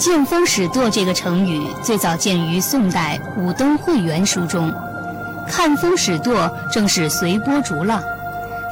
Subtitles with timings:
[0.00, 4.72] 见风使舵这个成语最早见于宋代《武登会元书》中
[5.46, 8.02] ，“看风使舵”正是随波逐浪。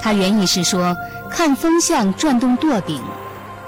[0.00, 0.96] 它原意是说
[1.28, 2.98] 看风向、转动舵柄。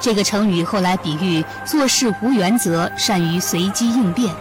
[0.00, 4.34] 这个成语后来比喻做事无原则、善于随机应变。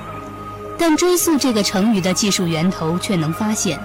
[0.78, 3.78] 但追溯这个成语的技术源头，却能发现，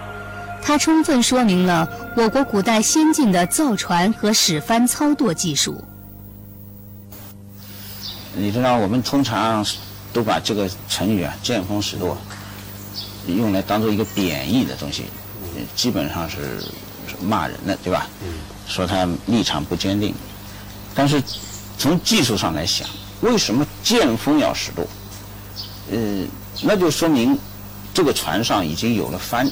[0.62, 5.82] 它充分说明了我国古代先进的造船和使帆操舵技术。
[8.36, 9.64] 你知道，我们通常
[10.12, 12.16] 都把这个成语啊“见风使舵”
[13.26, 15.04] 用来当做一个贬义的东西，
[15.74, 16.62] 基本上是
[17.20, 18.06] 骂人的，对吧？
[18.66, 20.14] 说他立场不坚定。
[20.94, 21.22] 但是
[21.78, 22.88] 从技术上来想，
[23.20, 24.86] 为什么见风要使舵？
[25.90, 26.26] 呃。
[26.62, 27.36] 那就说明，
[27.92, 29.50] 这个船上已经有了帆，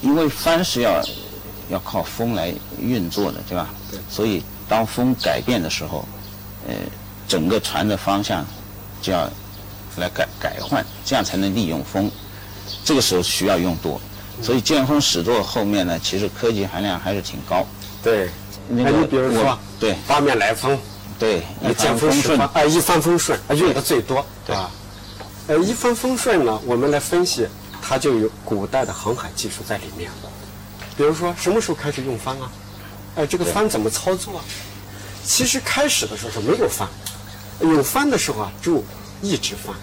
[0.00, 1.04] 因为帆是要
[1.68, 3.68] 要靠风来运作的，对吧？
[3.90, 4.00] 对。
[4.08, 6.08] 所以当风改变的时候，
[6.66, 6.74] 呃，
[7.26, 8.44] 整个船的方向
[9.00, 9.30] 就要
[9.96, 12.10] 来改改换，这样才能利用风。
[12.84, 14.00] 这个时候需要用舵，
[14.42, 17.66] 所以见风使舵后面呢，其实科技含量还是挺高。
[18.02, 18.28] 对。
[18.66, 20.78] 那你比如说，对，八面来风，
[21.18, 24.70] 对，一帆风顺，啊，一帆风顺，用的最多，对吧？
[25.48, 27.46] 呃，一帆风顺呢，我们来分析，
[27.82, 30.10] 它就有古代的航海技术在里面。
[30.96, 32.50] 比如说，什么时候开始用帆啊？
[33.16, 34.44] 哎，这个帆怎么操作啊？
[35.24, 36.88] 其实开始的时候是没有帆，
[37.60, 38.84] 有帆的时候啊，就
[39.22, 39.74] 一直翻。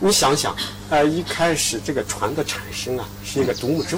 [0.00, 0.54] 你想想，
[0.90, 3.96] 呃，一开始这个船的产生啊，是一个独木舟，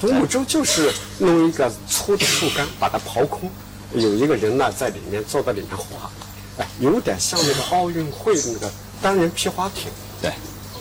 [0.00, 3.48] 独木舟就是弄一个粗的树干把它刨空，
[3.94, 6.10] 有一个人呢在里面坐在里面划，
[6.58, 8.70] 哎，有点像那个奥运会那个。
[9.02, 9.90] 单人皮划艇，
[10.22, 10.30] 对，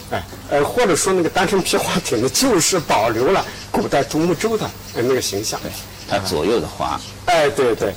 [0.10, 5.70] 哎，呃，或者说那个单人皮划艇呢，就是保留了古代独木舟的那个形象，对，
[6.08, 7.94] 它左右的划，哎，对对，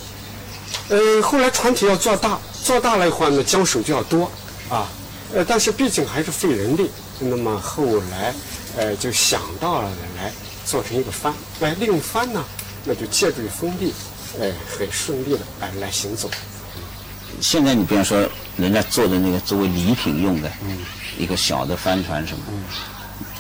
[0.88, 4.30] 呃，后来船体要做大，做大了以后呢，桨手就要多，
[4.70, 4.88] 啊，
[5.34, 8.34] 呃，但是毕竟还是费人力，那么后来，
[8.76, 10.32] 呃，就想到了来
[10.64, 12.42] 做成一个帆，来，利用帆呢，
[12.84, 13.92] 那就借助于风力，
[14.40, 16.30] 哎，很顺利的来来行走。
[17.40, 18.26] 现在你比方说，
[18.56, 20.50] 人家做的那个作为礼品用的，
[21.18, 22.44] 一个小的帆船什么，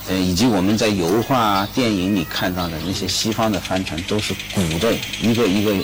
[0.08, 4.92] 呃，以及我们在油画、电影里看到的那些西方的帆船，都是鼓的，
[5.22, 5.74] 一个一个，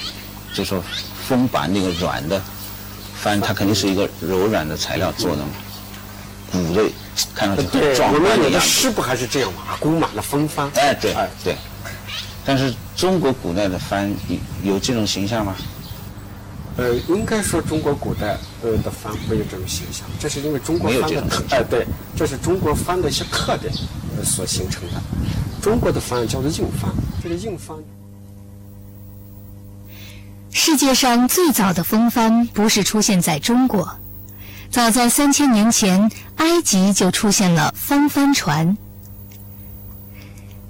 [0.54, 0.84] 就说
[1.26, 2.40] 风把那个软的
[3.14, 5.50] 帆，它肯定是一个柔软的材料做的嘛，
[6.52, 6.82] 鼓的，
[7.34, 8.42] 看上去很壮观的样子。
[8.42, 10.70] 我们的师傅还是这样嘛，鼓满了风帆。
[10.74, 11.56] 哎，对，对。
[12.44, 15.56] 但是中国古代的帆有有这种形象吗？
[16.76, 21.86] 呃，应该说中国古代呃的帆没有这种形象，这是因为中国帆的哎对，
[22.16, 23.72] 这是中国帆的一些特点
[24.18, 25.00] 呃所形成的。
[25.62, 26.90] 中国的帆叫做硬帆，
[27.22, 27.76] 这个硬帆。
[30.56, 33.98] 世界上最早的风帆不是出现在中国，
[34.70, 38.76] 早在三千年前，埃及就出现了风帆船。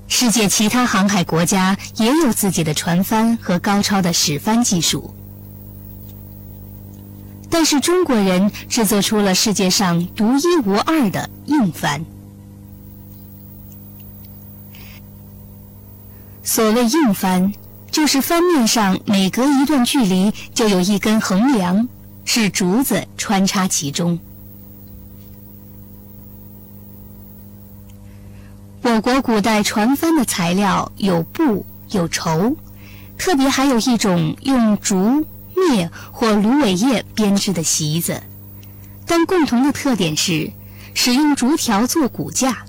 [0.09, 5.15] 世界其他航海国家也有自己的船帆和高超的使帆技术。
[7.51, 12.03] 但是中国人制作出了世界上独一无二的硬帆。
[16.43, 17.53] 所谓硬帆，
[17.95, 21.89] 就是帆面上每隔一段距离就有一根横梁，
[22.25, 24.19] 是竹子穿插其中。
[28.83, 32.57] 我国古代船帆的材料有布、有绸，
[33.17, 35.25] 特别还有一种用竹。
[35.55, 38.21] 篾或芦苇叶编织的席子，
[39.07, 40.51] 但共同的特点是
[40.95, 42.65] 使用竹条做骨架。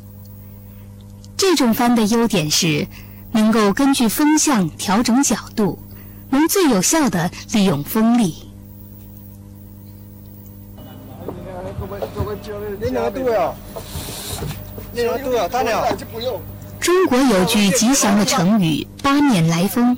[1.36, 2.88] 这种帆的优点是
[3.36, 5.78] 能够根据风向调整角度，
[6.30, 8.34] 能最有效的利用风力。
[16.80, 19.98] 中国有句吉祥的成语“八面来风”。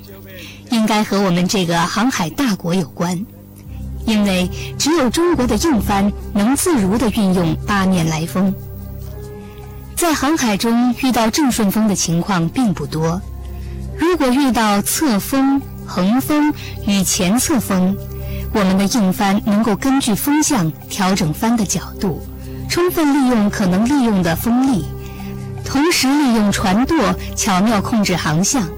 [0.70, 3.24] 应该和我们这个航海大国有关，
[4.04, 8.52] 因为只有中国的硬帆能自如地运用八面来风。
[9.98, 13.20] 在航海中遇到正顺风的情况并不多，
[13.98, 16.54] 如果遇到侧风、横风
[16.86, 17.96] 与前侧风，
[18.52, 22.22] 我们的硬帆能够根据风向调整帆的角度，
[22.70, 24.84] 充分利用可能利用的风力，
[25.64, 26.96] 同时利用船舵
[27.34, 28.68] 巧妙控制航向。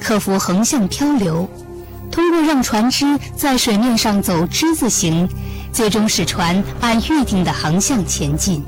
[0.00, 1.48] 克服横向漂流，
[2.10, 5.28] 通过让船只在水面上走之字形，
[5.72, 8.64] 最终使船按预定的航向前进。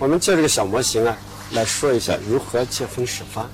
[0.00, 1.16] 我们借这个小模型啊，
[1.52, 3.46] 来说一下如何借风使帆。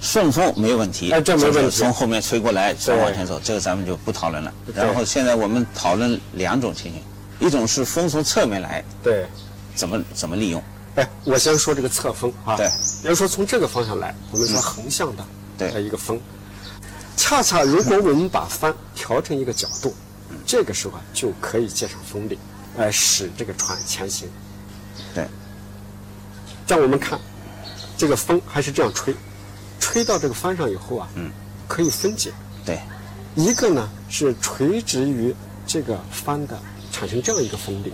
[0.00, 4.52] 顺风没问题，哎这没问题就是从后面吹过来，再往前走，这个咱们就不讨论了。
[4.74, 7.02] 然后现在我们讨论两种情形，
[7.46, 9.26] 一种是风从侧面来，对。
[9.74, 10.62] 怎么怎么利用？
[10.96, 12.56] 哎，我先说这个侧风啊。
[12.58, 12.68] 对
[13.02, 15.24] 比如说从这个方向来，我们说横向的
[15.56, 16.20] 对呃一个风，
[17.16, 19.94] 恰恰如果我们把帆调成一个角度，
[20.44, 22.38] 这个时候啊就可以借上风力，
[22.76, 24.28] 来使这个船前行。
[25.14, 25.26] 对，
[26.66, 27.18] 这样我们看，
[27.96, 29.14] 这个风还是这样吹，
[29.80, 31.30] 吹到这个帆上以后啊，嗯，
[31.68, 32.32] 可以分解。
[32.64, 32.78] 对，
[33.34, 35.34] 一个呢是垂直于
[35.66, 36.58] 这个帆的，
[36.92, 37.92] 产生这样一个风力。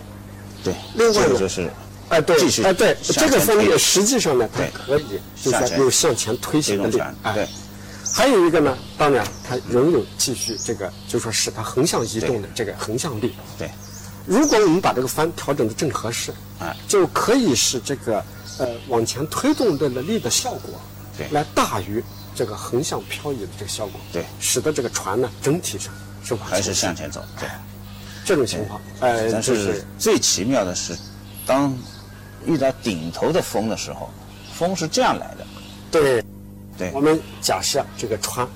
[0.62, 1.70] 对，另外呢这个就是
[2.11, 7.49] 哎，对哎，对，这个风力实际上呢，它可以就是说有向前推行的力哎对，
[8.12, 13.35] 还有一个呢，当然它仍有继续这个，就是说使它横向移动的这个横向力。
[13.59, 13.70] 对，
[14.26, 18.25] 如果我们把这个帆调整的正合适，哎就可以使这个
[18.58, 20.81] 呃往前推动的力的效果，
[21.16, 21.28] 对。
[21.31, 22.02] 来大于
[22.34, 24.25] 这个横向漂移的这个效果，对。
[24.40, 25.93] 使得这个船呢整体上
[26.25, 27.25] 是往还是向前走。
[27.38, 27.49] 对，
[28.25, 30.96] 这种情况，呃，但就是是最奇妙的是，
[31.46, 31.76] 当
[32.44, 34.10] 遇到顶头的风的时候，
[34.52, 35.46] 风是这样来的。
[35.90, 36.25] 对。
[36.76, 36.90] 对。
[36.93, 38.46] 我们假设这个船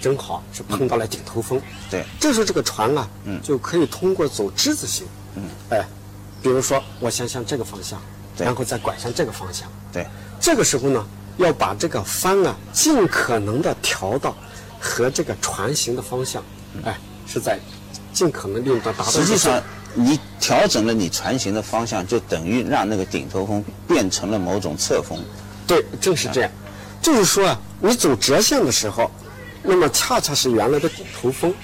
[0.00, 1.60] 正好是碰到了顶头风，
[1.90, 2.04] 对。
[2.18, 3.40] 这时候这个船啊，嗯。
[3.42, 5.86] 就可以通过走之字形，嗯，哎，
[6.42, 10.06] 比如说我先向这个方向，对然后再拐向这个方向，对。
[10.40, 11.06] 这个时候呢，
[11.36, 14.34] 要把这个帆啊尽可能的调到
[14.78, 16.42] 和这个船行的方向，
[16.84, 17.58] 哎，是在
[18.12, 19.62] 尽可能利用到达到实际上，
[19.94, 25.22] 你调整了你船行的方向，就等于让那个顶头风变成了某种侧风。
[25.66, 26.50] 对，正是这样。
[27.02, 29.10] 就是说啊，你走折线的时候，
[29.62, 31.54] 那么恰恰是原来的顶头风，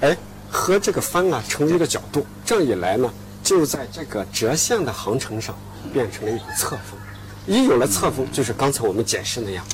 [0.00, 0.16] 哎，
[0.50, 5.56] 和这个帆啊成为一个角度，这样一来呢，就在这个折线的航程上
[5.92, 6.98] 变成了一种侧风。
[7.46, 9.64] 一有了侧风，就是刚才我们解释那样，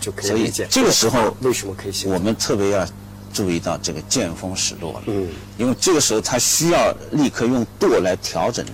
[0.00, 2.86] 就可以理解这个时候为什么可以行我们特别要
[3.34, 5.28] 注意到这个见风使舵了，嗯，
[5.58, 8.64] 因为这个时候它需要立刻用舵来调整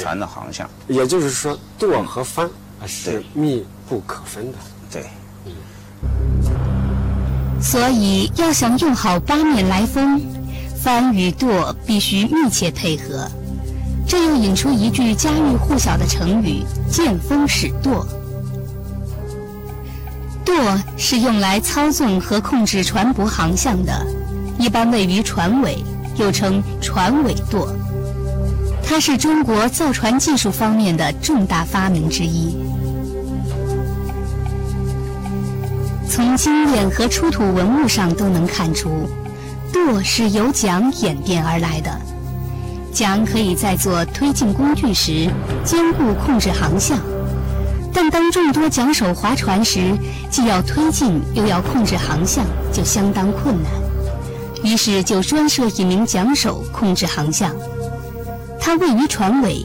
[0.00, 0.68] 船的航向。
[0.88, 2.46] 也就是说，舵和帆
[2.80, 4.58] 啊是密不可分的。
[4.90, 5.04] 对，
[7.60, 10.18] 所以要想用好八面来风，
[10.82, 13.30] 帆与舵必须密切配合。
[14.10, 18.04] 这又引出一句家喻户晓的成语“见风使舵”。
[20.44, 20.52] 舵
[20.96, 24.04] 是用来操纵和控制船舶航向的，
[24.58, 25.84] 一般位于船尾，
[26.16, 27.72] 又称船尾舵。
[28.82, 32.56] 它是中国造船技术方面的重大发明之一。
[36.08, 39.08] 从经验和出土文物上都能看出，
[39.72, 41.96] 舵是由桨演变而来的。
[42.92, 45.30] 桨可以在做推进工具时
[45.64, 46.98] 兼顾控制航向，
[47.92, 49.96] 但当众多桨手划船时，
[50.30, 53.72] 既要推进又要控制航向，就相当困难。
[54.62, 57.54] 于是就专设一名桨手控制航向。
[58.60, 59.64] 它位于船尾，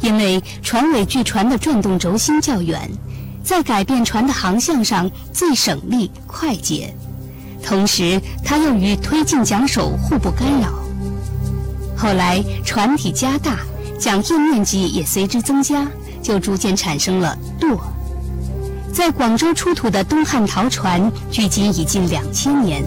[0.00, 2.90] 因为船尾距船的转动轴心较远，
[3.44, 6.94] 在改变船的航向上最省力快捷。
[7.62, 10.79] 同时，它又与推进桨手互不干扰。
[12.00, 13.58] 后来船体加大，
[13.98, 15.86] 桨叶面积也随之增加，
[16.22, 17.78] 就逐渐产生了舵。
[18.90, 22.82] 在广州出土的东汉陶船，距今已近两千年，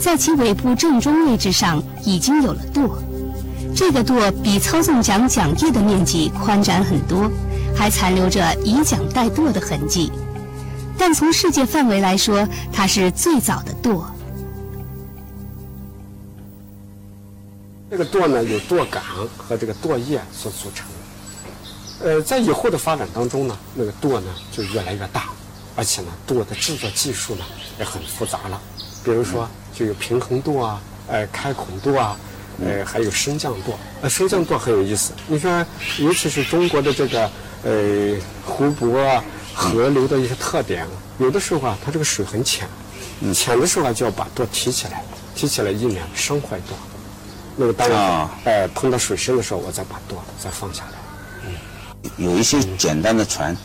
[0.00, 2.96] 在其尾部正中位置上已经有了舵。
[3.74, 7.28] 这个舵比操纵桨桨叶的面积宽展很多，
[7.74, 10.12] 还残留着以桨带舵的痕迹。
[10.96, 14.08] 但从世界范围来说，它是最早的舵。
[17.94, 19.00] 这个舵呢，由舵杆
[19.38, 20.84] 和这个舵叶所组成。
[22.02, 25.28] 呃，在以后的发展当中呢，那个舵呢就越来越大，
[25.76, 27.44] 而且呢，舵的制作技术呢
[27.78, 28.60] 也很复杂了。
[29.04, 32.16] 比如说，就有平衡舵啊，呃，开孔舵啊，
[32.60, 33.78] 呃，还有升降舵。
[34.02, 35.12] 呃，升降舵很有意思。
[35.28, 35.64] 你说，
[36.00, 37.30] 尤其是中国的这个
[37.62, 39.22] 呃湖泊啊、
[39.54, 40.84] 河流的一些特点，
[41.18, 42.66] 有的时候啊，它这个水很浅，
[43.32, 45.04] 浅的时候啊，就要把舵提起来，
[45.36, 46.76] 提起来以免伤坏舵。
[47.56, 48.30] 那个当然，啊。
[48.44, 50.98] 呃，碰到水深的时候，我再把舵再放下来。
[51.46, 51.54] 嗯
[52.16, 53.56] 有一些简单的船，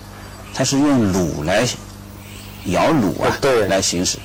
[0.53, 1.67] 它是用橹来
[2.65, 3.67] 摇橹啊，对。
[3.67, 4.17] 来行驶。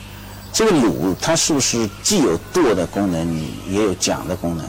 [0.53, 4.65] 这个橹它是不是既有舵的功能，也有桨的功能？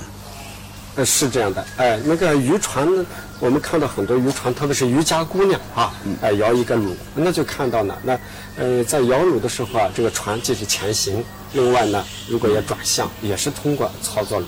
[0.96, 3.06] 呃，是这样的，哎，那个渔船呢，
[3.40, 8.20] 我们看到很多渔船，特别是渔家姑娘啊，哎，摇一个橹，那就看到呢，那
[8.56, 11.24] 呃，在摇橹的时候啊，这个船继续前行，
[11.54, 14.46] 另外呢，如果要转向，也是通过操作橹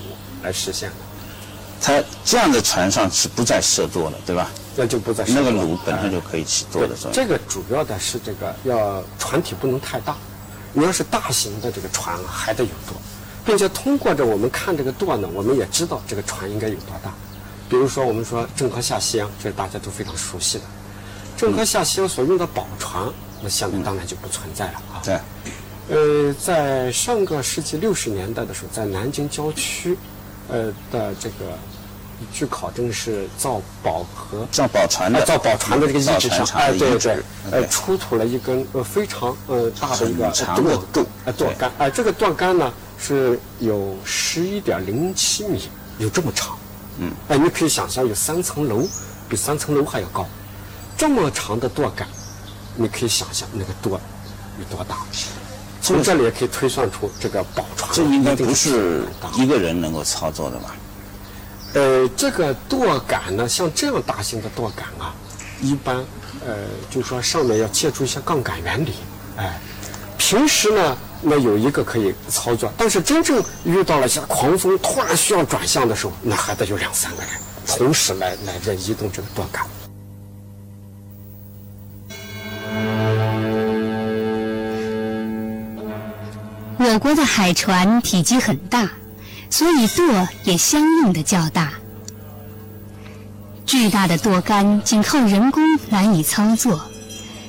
[0.47, 0.95] 来实现的。
[1.79, 4.49] 它这样的船上是不再设舵了，对吧？
[4.75, 7.13] 那就不再那个橹本身就可以起舵的作用。
[7.13, 10.15] 这个主要的是这个要船体不能太大，
[10.73, 12.95] 你要是大型的这个船还得有舵，
[13.45, 17.11] 并且通过着我们看这个舵呢，我们也知道这个船应该有多大。
[17.69, 20.63] 比如说我们说郑和下西洋，这是大家都非常熟悉的。
[21.35, 23.07] 郑和下西洋所用的宝船，
[23.41, 25.01] 那下面当然就不存在了啊。
[25.03, 25.19] 对。
[25.89, 29.97] 呃，在上个世纪六十年代的时候，在南京郊区，
[30.49, 31.57] 呃的这个。
[32.33, 37.19] 据考证是造宝和造宝船的造宝船的这个遗址上，哎对对，
[37.51, 46.57] 呃出土了一根呃非常呃大的一个舵舵呃舵杆，哎这个舵杆呢是有十一点零七米，有这么长，
[46.97, 48.83] 嗯，哎你可以想象有三层楼，
[49.29, 50.27] 比三层楼还要高，
[50.97, 52.07] 这么长的舵杆，
[52.73, 54.01] 你可以想象那个舵
[54.57, 54.97] 有多大，
[55.81, 59.03] 从这里也可以推算出这个宝船这应该不是
[59.35, 60.75] 一个人能够操作的吧？
[61.73, 65.13] 呃，这个舵杆呢，像这样大型的舵杆啊，
[65.61, 65.97] 一般，
[66.45, 66.55] 呃，
[66.89, 68.93] 就说上面要借助一些杠杆原理，
[69.35, 69.59] 哎，
[70.17, 77.31] 平时呢，那有一个可以操作，但是真正遇到了像狂风，突然需要转向的时候，那还得有两三个人
[77.67, 79.63] 同时来来这移动这个舵杆。
[86.97, 88.89] 我国的海船体积很大。
[89.51, 91.73] 所以舵也相应的较大，
[93.67, 96.81] 巨大的舵杆仅靠人工难以操作，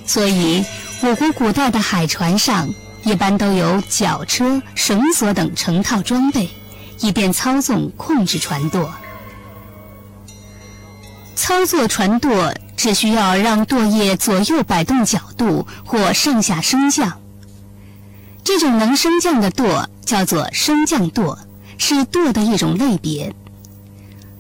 [0.04, 0.62] 所以
[1.00, 2.68] 我国古代的海船上
[3.04, 6.50] 一般都有绞车、绳索等成套装备，
[7.00, 8.92] 以便操纵控制船舵。
[11.34, 17.18] 操作船舵只需要让舵叶左右摆动角度或上下升降，
[18.48, 21.38] 这种能升降的舵叫做升降舵。
[21.76, 23.34] 是舵的一种类别。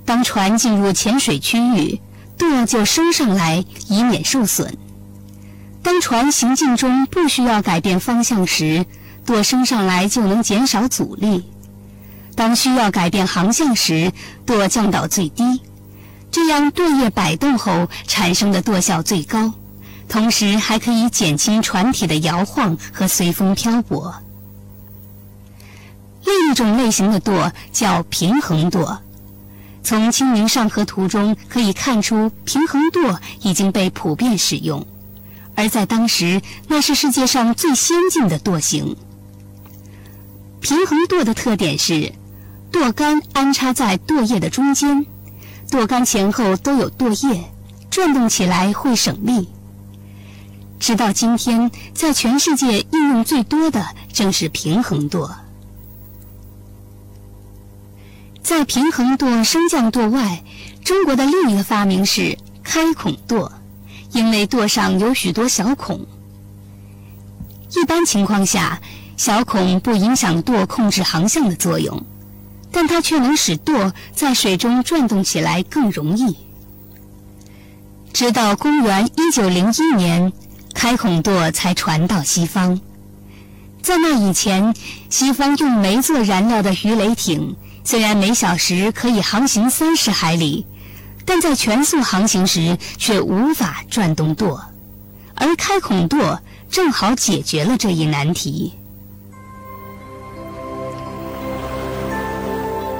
[0.06, 2.00] 当船进入浅水区域，
[2.38, 4.78] 舵就升上来，以免受损。
[5.82, 8.86] 当船行进中不需要改变方向时，
[9.26, 11.44] 舵升上来就能减少阻力。
[12.34, 14.10] 当需要改变航向时，
[14.46, 15.60] 舵降到最低，
[16.30, 19.52] 这样舵叶摆动后产生的舵效最高，
[20.08, 24.14] 同时还可以减轻船体的摇晃和随风漂泊。
[26.24, 28.98] 另一种类型的舵叫平衡舵，
[29.82, 34.86] 从《清明上河图》中可以看出，平衡舵已经被普遍使用，
[35.54, 38.96] 而在当时，那是世界上最先进的舵型。
[40.60, 42.12] 平衡舵的特点是，
[42.72, 45.06] 舵杆安插在舵叶的中间，
[45.70, 47.44] 舵杆前后都有舵叶，
[47.88, 49.48] 转动起来会省力。
[50.78, 55.34] 直到今天，在全世界应用最多的正是平衡舵。
[58.42, 60.42] 在平衡舵、升降舵外，
[60.84, 63.52] 中国的另一个发明是开孔舵，
[64.12, 66.06] 因为舵上有许多小孔。
[67.76, 68.80] 一般情况下，
[69.18, 72.02] 小孔不影响舵控制航向的作用，
[72.72, 76.38] 但它却能使舵在水中转动起来更容易。
[78.14, 80.32] 直到公元一九零一年，
[80.78, 82.80] 开孔舵才传到西方。
[83.82, 84.72] 在那以前，
[85.10, 87.56] 西方用煤做燃料的鱼雷艇。
[87.82, 90.64] 虽然每小时可以航行三十海里，
[91.24, 94.62] 但在全速航行时却无法转动舵，
[95.34, 98.72] 而开孔舵正好解决了这一难题。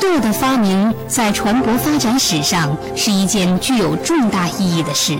[0.00, 5.16] 舵的发明在船舶发展史上是一件具有重大意义的事，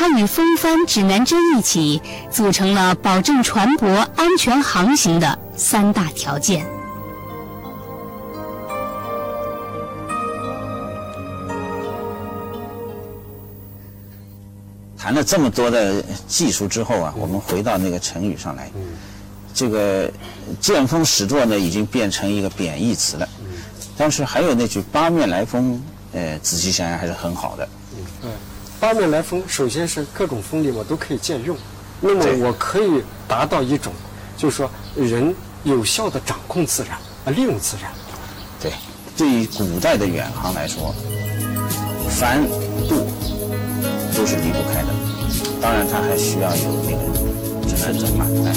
[0.00, 2.00] 它与风帆、指南针一起
[2.30, 6.64] 组成了保证船舶安全航行的三大条件。
[14.96, 18.70] 谈了这么多的技术之后啊，我们回到那个成语上来。
[19.52, 20.08] 这个
[20.62, 23.28] “见风使舵”呢，已经变成一个贬义词了。
[23.96, 25.82] 但是还有那句“八面来风”，
[26.14, 27.68] 呃，仔细想想还是很好的。
[28.22, 28.30] 嗯，
[28.80, 31.54] 八面来风，首先是各种风力我都可以借用，
[32.00, 33.92] 那么我可以达到一种，
[34.36, 36.92] 就是说人有效的掌控自然
[37.24, 37.90] 啊，利用自然。
[38.60, 38.70] 对，
[39.16, 40.94] 对于古代的远航来说，
[42.10, 42.46] 帆
[42.88, 43.08] 渡。
[44.16, 44.88] 都是离不开的，
[45.60, 47.02] 当然它还需要有那个
[47.68, 48.48] 指南针嘛，哎。